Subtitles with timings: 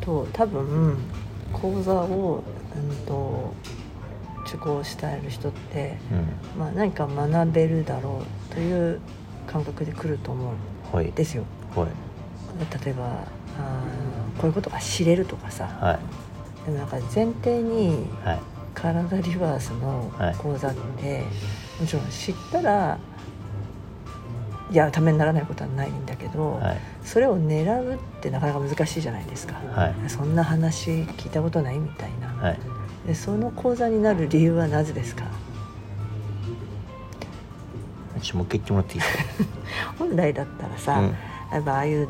[0.00, 0.96] と多分
[1.52, 2.42] 講座を、
[2.74, 3.54] うん、と
[4.46, 6.14] 受講したいる人って、う
[6.56, 6.60] ん。
[6.60, 9.00] まあ、何か学べるだろうという
[9.46, 10.52] 感覚で来ると思
[10.92, 11.06] うはい。
[11.06, 11.44] んですよ。
[11.74, 11.88] はい。
[12.84, 15.66] 例えばあーこういうことが知れるとかさ。
[15.66, 15.98] はい。
[16.66, 18.40] でもなんか前提にはい。
[18.72, 21.24] 体リバースのはい講座って、
[21.80, 22.98] もちろん知ったら
[24.70, 26.76] いやためにならないことはないんだけど、はい。
[27.04, 29.94] それを狙うってなかなか難しいじゃないですか、はい。
[30.08, 32.28] そんな話聞いたことないみたいな。
[32.28, 32.58] はい。
[33.06, 35.24] でその講座になる理由はなぜですか？
[38.22, 39.24] ちょもう一回言ってもらっていいですか？
[39.98, 41.06] 本来だったらさ、うん。
[41.52, 42.08] やっぱああいう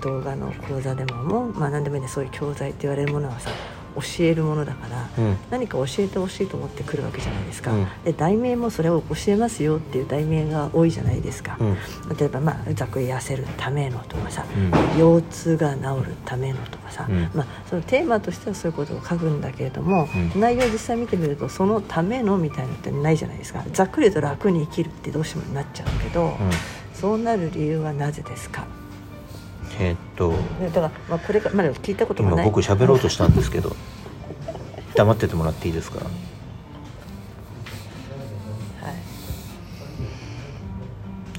[0.00, 3.50] 動画の講座でももう、まあ、何でもいいねそういう教材って言われるものはさ
[3.96, 5.36] 教えるものだから、うん。
[5.50, 7.86] 何か教えてほしいと思ってくるわけじゃないですか、うん。
[8.04, 11.76] で題名もそれを教えますよっていう題名が多いじゃないですか、うん。
[12.16, 15.00] 例えば、まあ、ざっくり痩せるためのとかさ、うん。
[15.00, 17.30] 腰痛が治るためのとかさ、うん。
[17.34, 20.40] まあ、そのテーマとしてはそういうことを書くんだけれども、うん。
[20.40, 23.64] 内容を実際見てみるとそのためのみたいなのってないじゃないですか。
[23.72, 26.34] ざっくり言うと楽に生きるってどうしてもなっちゃうけど、うん。
[26.94, 28.66] そうなる理由はなぜですか？
[29.80, 32.38] えーっとねだから、まあ、これかまだ聞いたこともない。
[32.40, 33.74] 今僕喋ろうとしたんですけど
[34.96, 35.98] 黙っててもらっていいですか？
[36.00, 36.10] はい。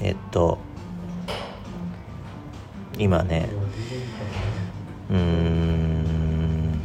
[0.02, 0.58] えっと
[2.98, 3.48] 今ね
[5.10, 6.80] うーん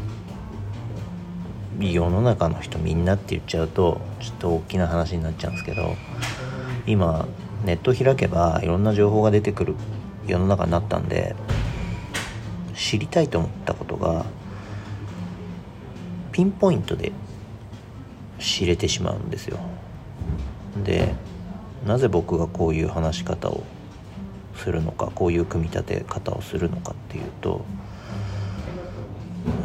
[1.80, 5.95] 世の中の人みんなって言っちゃうとちょっと大きな話になっちゃうんですけど
[6.88, 7.25] 今
[7.66, 9.75] ネット開けばいろんな情報が出てくる
[10.28, 11.36] 世の中になったんで
[12.76, 14.26] 知りたいと思ったことが
[16.31, 17.12] ピンポイントで
[18.40, 19.59] 知れてしまうんですよ。
[20.84, 21.16] で
[21.86, 23.64] なぜ僕がこういう話し方を
[24.56, 27.64] するのかこういう組み立て方をするのかっていうと,、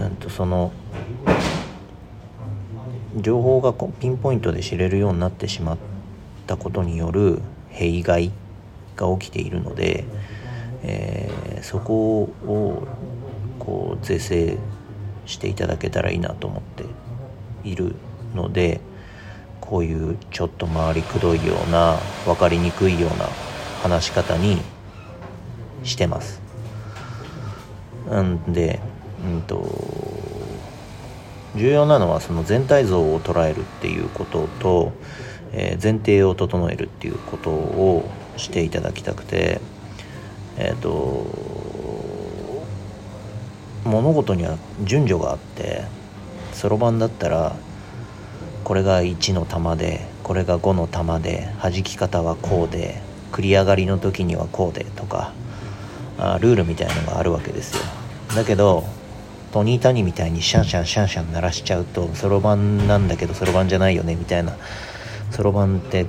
[0.00, 0.72] うん、とその
[3.16, 5.78] 情報がピンポイントで知れるようになってしまっ
[6.46, 8.30] たことによる弊害
[8.96, 10.04] が起きているので、
[10.82, 12.86] えーそこを
[13.58, 14.56] こう是正
[15.26, 16.84] していただけたらいいなと思って
[17.64, 17.94] いる
[18.34, 18.80] ので
[19.60, 23.26] こういうちょっと回りくどいような分かりにくいような
[23.82, 24.60] 話し方に
[25.84, 26.40] してます。
[28.08, 28.80] なんで
[29.24, 29.62] うんと
[31.56, 34.92] 重要なのはその全体像を捉えるっていうことと、
[35.52, 39.60] えー前提を整えるっていうことをしていただきたくて
[40.60, 41.26] えっ、と
[43.84, 45.84] 物事には順序があって
[46.52, 47.56] そろばんだったら
[48.64, 53.00] これが1の玉でこれが5の玉で弾き方はこうで
[53.32, 55.32] 繰り上がりの時にはこうでとか
[56.18, 57.82] あルールみたいのがあるわけですよ。
[58.36, 58.84] だけど
[59.52, 64.56] トニー・タニみたいにシャンシャンシャンシャン鳴らしちゃうとそろばんなんだけどそろばんじゃないよねみたいな
[65.30, 66.06] そろばんって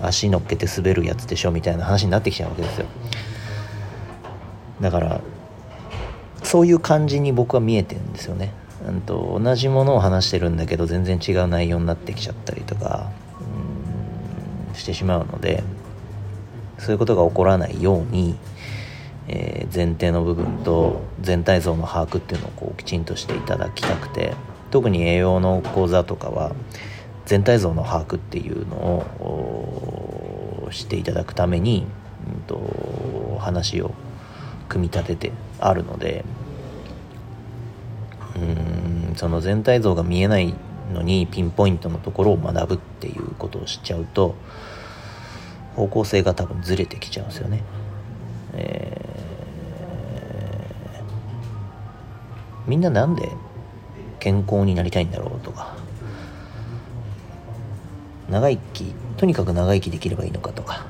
[0.00, 2.86] 足乗っけて滑るやつでしょみたいな話になってきちゃうわけですよ。
[4.82, 5.20] だから
[6.42, 8.52] そういう感じに僕は見えてるんですよね、
[8.86, 13.10] うん、と同じものを話してるんだけど全然違う内容になってきちゃったりとか
[14.70, 15.62] うんしてしまうので
[16.78, 18.36] そういうことが起こらないように、
[19.28, 24.34] えー前提の部分と全体像の把握っていうのをこうきちんとしていただきたくて
[24.70, 26.52] 特に栄養の講座とかは
[27.24, 31.86] 全体像の把握っていうのをしていただくために、
[32.26, 33.92] うん、と話を
[34.72, 36.24] 組み立ててあるので
[38.36, 40.54] うーんその全体像が見えない
[40.94, 44.34] のにピンポイントのところを学ぶっていうことをしちゃうと
[45.76, 47.62] 方向性が多分ずれてきちゃうんですよね。
[48.54, 49.12] えー
[52.64, 53.28] みんななんで
[54.20, 55.74] 健康になりたいんだろうとか
[58.30, 60.86] 長生きとにかく長生きできればいいのかとか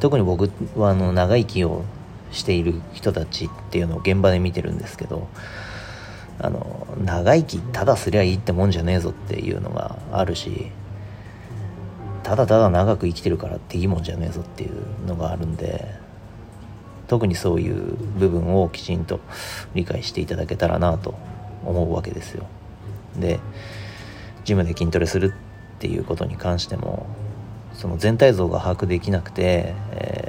[0.00, 1.84] 特に僕はあの長生きを
[2.32, 5.28] している人たちっていうのを現場で見てるんですけど
[6.38, 10.70] あの長生きただすりゃいいってもんじゃねえぞっていうのがあるし
[12.22, 15.94] ただただ長く生きてるからっていいもんじゃねえぞっていうのがあるんで
[17.08, 19.20] 特にそういう部分をきちんと
[19.74, 21.14] 理解していただけたらなと
[21.64, 22.46] 思うわけですよ。
[23.16, 23.38] で
[24.44, 25.32] ジムで筋トレする
[25.76, 27.06] っていうことに関しても
[27.74, 30.25] その全体像が把握できなくて、え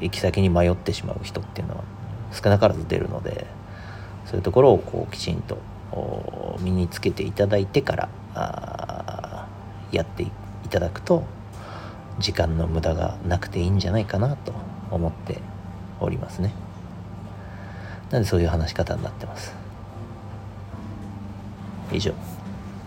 [0.00, 1.84] 行き先に迷ってしまう人っていうのは
[2.32, 3.46] 少なからず出るので
[4.26, 5.58] そういうところをこうきちんと
[5.92, 8.08] お身につけていただいてから
[9.92, 10.30] やってい
[10.70, 11.24] ただくと
[12.18, 14.52] 時間の無駄がなくていいんじゃないかなと
[14.90, 15.38] 思って
[16.00, 16.52] おりますね。
[18.10, 19.54] なんでそういう話し方になってます？
[21.92, 22.12] 以上。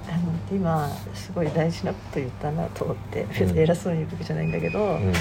[0.09, 5.13] あの今すごい大事なこと言ったなと思って別に偉そうに言うわけじゃないんだけど、うん。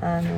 [0.00, 0.30] あの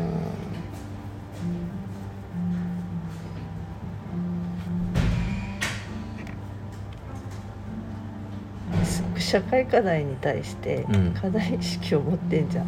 [9.31, 11.15] 社会課題に対してうん。
[11.15, 12.67] 課題意識を持ってんじゃん、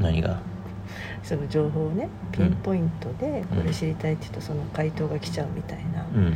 [0.00, 0.40] 何が？
[1.24, 3.62] その情報をねピンポイントでうん。
[3.62, 6.30] これ知りたいって言うとその回答が来ちゃうみたいな、うん。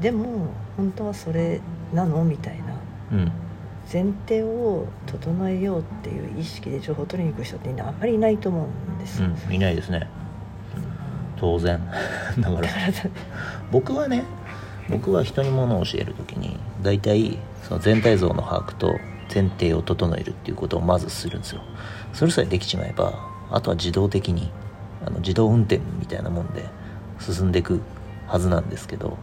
[0.00, 1.60] ででも本当はそれ
[1.94, 2.74] なのみたいな。
[3.12, 3.32] うん。
[3.92, 9.22] 前提を整えようっていう意識で情報を取りに行く人ってあんまりいないと思うんです。
[9.22, 9.54] よ、うん。
[9.54, 10.08] いないですね。
[11.36, 11.80] 当然。
[12.38, 12.60] だから。
[12.62, 13.10] だからだ
[13.70, 14.24] 僕はね
[14.88, 17.38] 僕は人に物を教える時に大体
[17.72, 18.98] その全体像の把握と
[19.34, 21.62] 前提を整えるっていうことをまずするんですよ。
[22.12, 24.50] それさえできちまえばあとは自動的に
[25.06, 26.66] あの自動運転みたいなもんで
[27.18, 27.80] 進んでいく
[28.26, 29.16] はずなんですけど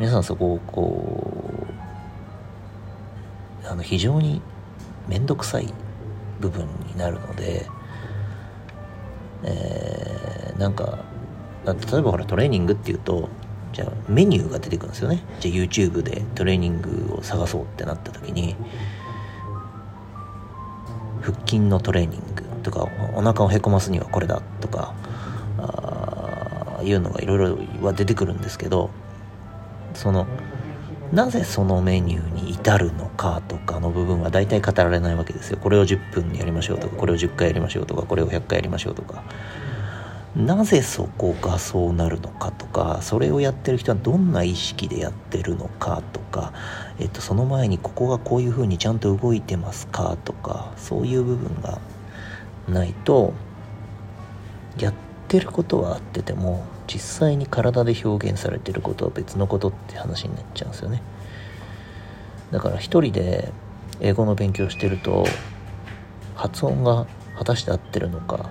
[0.00, 1.66] 皆さんそこをこ
[3.62, 4.42] うあの非常に
[5.06, 5.72] 面倒くさい
[6.40, 7.66] 部分になるので
[9.44, 10.98] えーなんか
[11.64, 13.28] 例えばほらトレーニングっていうと
[13.72, 15.22] じゃあメニューが出てくるんですよね。
[15.40, 18.56] じゃあ YouTube でトレーニングを探そうってなった時に
[21.22, 24.94] 腹筋のトレーニングとかお腹をへこますにはこれだとか
[25.58, 28.90] あいうのがいろいろは出てくるんですけど
[29.94, 30.26] その
[31.12, 35.58] なぜそのメニューに至るのかとかの部分は大体語られないわけですよ。
[35.60, 39.24] これを10分やりましょうとかこれを10回やりましょうとかこれを100回やりましょうとか。
[40.36, 46.52] なぜそこがそうなるのかとかそれをやってる人はどんな意識でやってるのかとか、
[47.00, 51.80] えっと、その前にここがこういうふうにちゃんと動いてますかとかそういう部分が
[52.68, 53.32] ないと
[54.78, 54.94] やっ
[55.26, 61.02] てることは合ってても実際に体で表現されてることは別のことって話になっちゃうんですよね。
[62.50, 63.52] だから一人で
[64.00, 65.24] 英語の勉強してると
[66.34, 67.06] 発音が
[67.36, 68.50] 果たして合ってるのか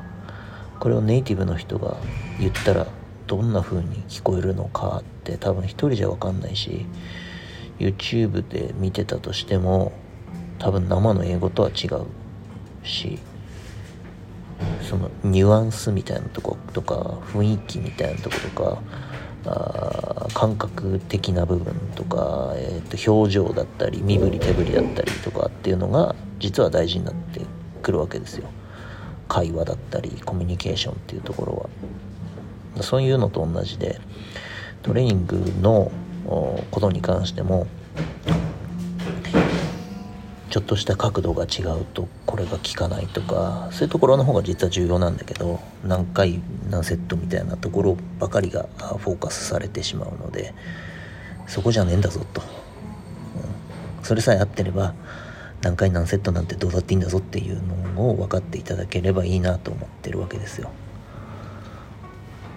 [0.79, 1.97] これをネイティブの人が
[2.39, 2.87] 言ったら
[3.27, 6.85] どんな風に聞こえるのかって多分一人じゃ分かんないし
[7.79, 9.91] YouTube で見てたとしても
[10.57, 12.05] 多分生の英語とは違う
[12.85, 13.19] し
[14.81, 16.95] そのニュアンスみたいなとことか
[17.31, 18.81] 雰囲気みたいなとことか
[19.45, 27.41] あ感覚的な部分とか、えー、と表情だったり身振り手振りだったりとかっていうのが実は大事になって
[27.81, 28.49] くるわけですよ。
[29.29, 31.69] 会話だったりコミュニケーションっていうところ
[32.75, 32.83] は。
[32.83, 33.99] そういうのと同じで
[34.83, 35.91] トレーニングの
[36.71, 37.67] ことに関しても
[40.49, 48.67] ちょっとした角度が違うとこれが効かないとかそういうところの方が実は重要なんだけど何回何セットみたいなところばかりが
[48.97, 50.53] フォーカスされてしまうので
[51.47, 54.05] そこじゃねえんだぞと、うん。
[54.05, 54.93] それさえ合ってれば
[55.61, 57.77] 何回何セットなんてどうだっていいんだぞっていうのを
[58.15, 60.71] 分かっていただければいいなと思ってるわけですよ。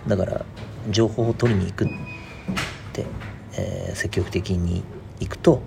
[0.06, 0.44] だから
[0.90, 1.88] 情報を取りに行くっ
[2.92, 3.06] て、
[3.56, 4.82] えー積極的に
[5.20, 5.62] 行くと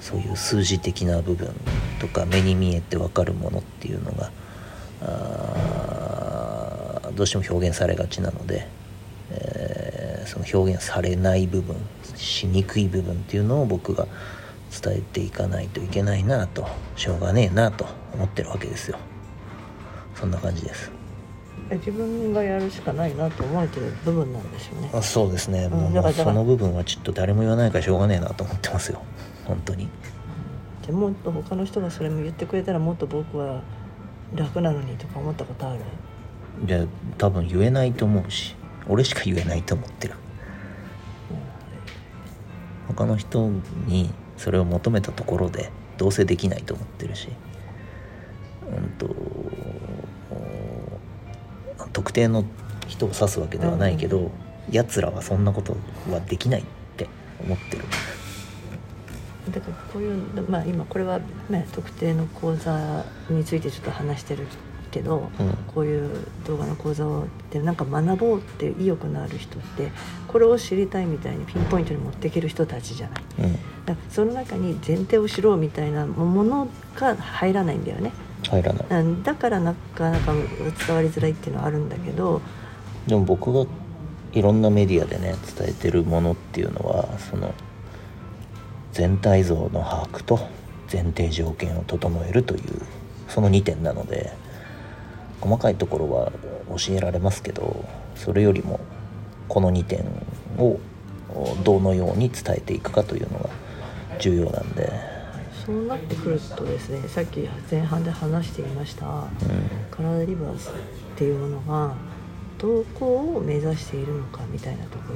[0.00, 1.54] そういう数字的な部分
[2.00, 4.30] とか目に見えて分かるものっていうのが
[7.14, 8.68] どうしても表現されがちなので、
[9.30, 9.98] えー
[10.28, 11.74] その表現されない部分
[12.14, 14.06] しにくい部分っていうのを僕が
[14.70, 18.98] 伝えていかないといけないなとしょうがねえなと思ってるわけですよ。
[20.14, 20.90] そんな感じです。
[21.70, 24.90] 自分がやるしかないなと思われてる部分なんでしょうね。
[24.94, 29.02] あそうですね、んもうその部分はちょっと誰も言わないからしょうがねえなと思ってますよ。
[29.44, 29.88] 本当に。
[30.86, 33.62] でもっと他の人がそれも言ってくれたらもっと僕は
[34.34, 35.80] 楽なのにとか思ったことある？
[36.64, 36.84] じゃあ
[37.18, 38.54] 多分言えないと思うし。
[38.90, 40.14] 俺しか言えないと思ってる。
[42.86, 43.50] 他の人
[43.86, 47.28] にそれを求めたところでどうせできないと思ってるし
[48.72, 49.14] うんと
[51.92, 52.44] 特定の
[52.86, 54.30] 人を指すわけではないけど、
[54.70, 55.76] 奴らはそんなこと
[56.10, 56.64] はできないっ
[56.96, 57.08] て
[57.40, 57.84] 思ってる。
[59.50, 64.46] だからこういうまあ今これはね特定の講座についてちょっと話してる
[64.90, 65.54] けど、うん。
[65.74, 66.10] こういう
[66.46, 69.90] 動画の講座をでなんか学ぼうって意欲のある人って
[70.28, 73.22] これを知りたいみたいにピンポイントに持っていける人たちじゃない。
[73.40, 78.12] うんだその中に前提を知ろうみたいなものが入らないんだよね。
[78.48, 78.86] 入らない。
[78.90, 82.40] うんだからなかなか伝わりづらいっていうのはあるんだけど。
[83.06, 83.64] でも僕が
[84.32, 87.54] いろんなメディアでね伝えてるものっていうのはその
[88.92, 90.38] 全体像の把握と
[90.92, 92.62] 前提条件を整えるという
[93.28, 94.32] その2点なので
[95.40, 96.32] 細かいところは
[96.76, 98.80] 教えられますけどそれよりも
[99.48, 100.04] この2点
[100.58, 100.78] を
[101.30, 103.50] おどのように伝えていくかというのが
[104.18, 104.90] 重要なんで、
[105.64, 109.26] そうなってくるとですねさっき前半で話していましたうん。
[109.90, 110.72] カラーリバースっ
[111.16, 111.94] ていうものが
[112.58, 115.14] どこを目指しているのかみたいなとこ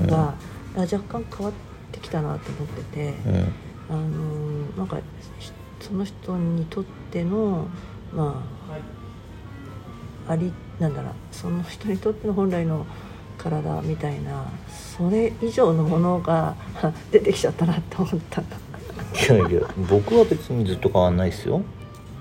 [0.00, 0.34] ろが、
[0.76, 1.54] あ若干変わっ
[1.92, 3.34] てきたなと思ってて、うん。
[3.90, 4.98] あのーなんか
[5.40, 7.66] しその人にとっての
[8.14, 8.44] ま
[10.28, 12.86] あありなんだろうその人にとっての本来の
[13.42, 16.54] 体みたいなそれ以上のものが
[17.10, 18.42] 出てきちゃったなと思った。
[18.42, 18.44] い
[19.38, 21.62] やいや僕は別にずっと変わんないですよ。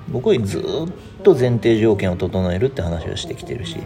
[0.07, 3.77] 僕はずっと前提条件を整えるって話をしてきてるし。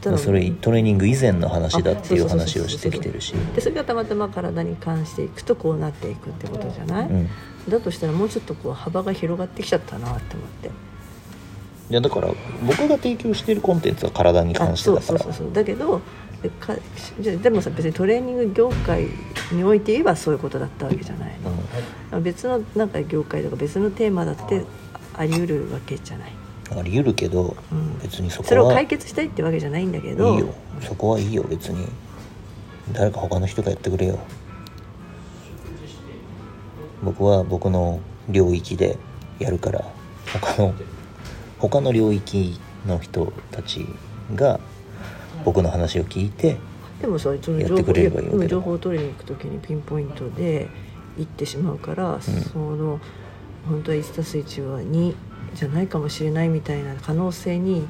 [0.00, 3.34] たらそれトレーニング以前の話だっていう話をしてきてるし。
[3.54, 7.28] でそれがたまたま体に関していくとこうなっていくってことじゃない、うん。
[7.68, 10.70] だとしたらもうちょっとこう幅が広がってきちゃったなって思って
[11.90, 12.28] いやだから
[12.64, 15.06] 僕が提供しているコンテンツは体に関してだから。
[15.06, 16.00] そうそうそうだけど
[16.42, 16.74] でか
[17.20, 19.06] じゃあでもさ別にトレーニング業界
[19.52, 21.36] において言えばそういうことだったわけじゃない。
[22.10, 24.64] の、別のなんか業界とか別のテーマだって
[25.14, 26.32] あり得るわけじゃない、
[26.72, 27.98] うん、あり得るけど、うん。
[28.00, 30.34] 別にそこそれをは解決したいってわけじゃないんだけど。
[30.34, 30.54] いいよ。
[30.80, 31.44] そこはいいよ。
[31.44, 31.86] 別に
[32.92, 34.18] 誰か他の人がやってくれよ。
[37.02, 38.96] 僕は僕の領域で
[39.38, 39.84] やるから
[40.32, 40.74] 他の
[41.68, 43.86] 他の領域の人たち
[44.34, 44.58] が
[45.44, 46.56] 僕の話を聞いて
[47.00, 50.68] でもさそのやってくれればいいわけ情報を取りに行く時にピンポイントで
[51.16, 52.98] 行ってしまうから、その
[53.68, 55.14] 本当は 1+1 は2
[55.54, 57.86] じゃないかもしれないみたいな可能性に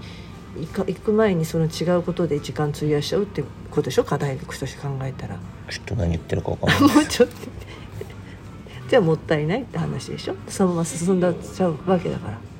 [0.58, 4.04] 行か行く前にその違うことで時間費やしちゃうってことでしょ？
[4.04, 5.38] 課題として考えたら。
[5.70, 6.96] ちょっと何言ってるか分かんない。
[6.96, 7.34] もうちょっと。
[8.88, 10.34] じゃあもったいないって話でしょ？
[10.48, 12.34] そのまま進んだっちゃうわけだから。
[12.34, 12.51] うん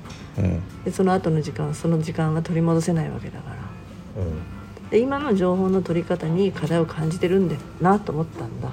[0.85, 3.57] でその後の時間その時間は取り戻せないわけだから。
[4.23, 4.91] うん。
[4.91, 8.69] で今の情報の取り方に課題を感じてるんだなと思ったんだ。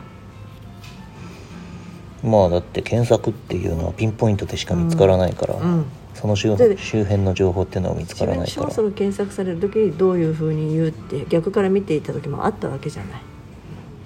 [2.23, 5.85] まあだって検索っていうのはピンポイントでしか見つからないから、うん。
[6.13, 8.71] その周で周辺の情報っていうのは見つからないから。
[8.71, 13.21] その検索される時にどういうふうに言うって逆から見ていた時もあったわけじゃない。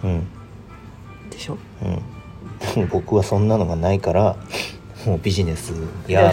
[0.04, 0.28] うん。
[1.32, 1.58] でしょ？
[1.84, 2.86] うん。
[2.90, 4.36] 僕はそんなのがないから
[5.06, 5.74] もうビジネス
[6.08, 6.32] や